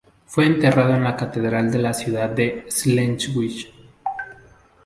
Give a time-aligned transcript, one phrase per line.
[0.25, 3.67] Fue enterrado en la catedral de la ciudad de Schleswig.